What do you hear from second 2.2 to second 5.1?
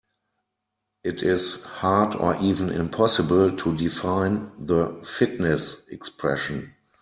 even impossible to define the